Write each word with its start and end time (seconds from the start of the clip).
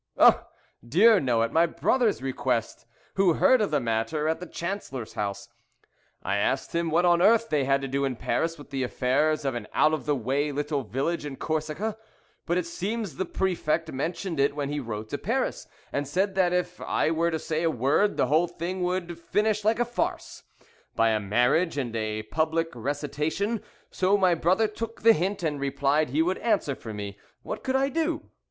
"Oh! 0.17 0.47
dear 0.83 1.19
no, 1.19 1.43
at 1.43 1.53
my 1.53 1.67
brother's 1.67 2.23
request, 2.23 2.87
who 3.17 3.35
heard 3.35 3.61
of 3.61 3.69
the 3.69 3.79
matter 3.79 4.27
at 4.27 4.39
the 4.39 4.47
Chancellor's 4.47 5.13
house. 5.13 5.47
I 6.23 6.37
asked 6.37 6.73
him 6.73 6.89
what 6.89 7.05
on 7.05 7.21
earth 7.21 7.49
they 7.49 7.65
had 7.65 7.81
to 7.83 7.87
do 7.87 8.03
in 8.03 8.15
Paris 8.15 8.57
with 8.57 8.71
the 8.71 8.81
affairs 8.81 9.45
of 9.45 9.53
an 9.53 9.67
out 9.75 9.93
of 9.93 10.07
the 10.07 10.15
way 10.15 10.51
little 10.51 10.81
village 10.81 11.23
in 11.23 11.35
Corsica; 11.35 11.99
but 12.47 12.57
it 12.57 12.65
seems 12.65 13.17
the 13.17 13.27
préfect 13.27 13.93
mentioned 13.93 14.39
it 14.39 14.55
when 14.55 14.69
he 14.69 14.79
wrote 14.79 15.09
to 15.09 15.19
Paris, 15.19 15.67
and 15.93 16.07
said 16.07 16.33
that 16.33 16.51
if 16.51 16.81
I 16.81 17.11
were 17.11 17.29
to 17.29 17.37
say 17.37 17.61
a 17.61 17.69
word 17.69 18.17
the 18.17 18.25
whole 18.25 18.47
thing 18.47 18.81
would 18.81 19.19
finish 19.19 19.63
like 19.63 19.79
a 19.79 19.85
farce, 19.85 20.41
by 20.95 21.09
a 21.09 21.19
marriage 21.19 21.77
and 21.77 21.95
a 21.95 22.23
public 22.23 22.69
recitation; 22.73 23.61
so 23.91 24.17
my 24.17 24.33
brother 24.33 24.67
took 24.67 25.03
the 25.03 25.13
hint, 25.13 25.43
and 25.43 25.59
replied 25.59 26.09
he 26.09 26.23
would 26.23 26.39
answer 26.39 26.73
for 26.73 26.91
me. 26.91 27.19
What 27.43 27.63
could 27.63 27.75
I 27.75 27.89
do?" 27.89 28.23